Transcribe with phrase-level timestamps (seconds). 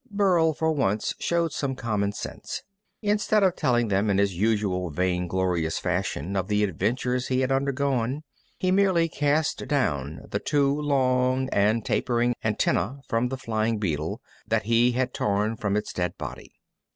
[0.09, 2.63] Burl, for once, showed some common sense.
[3.03, 8.23] Instead of telling them in his usual vainglorious fashion of the adventures he had undergone,
[8.57, 14.63] he merely cast down the two long and tapering antennæ from the flying beetle that
[14.63, 16.51] he had torn from its dead body.